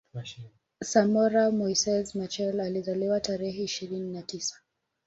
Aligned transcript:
Samora 0.83 1.51
Moises 1.51 2.15
Machel 2.15 2.59
Alizaliwa 2.59 3.19
tarehe 3.19 3.63
ishirini 3.63 4.13
na 4.13 4.21
tisa 4.21 4.55